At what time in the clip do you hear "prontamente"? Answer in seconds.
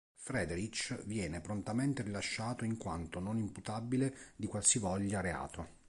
1.41-2.01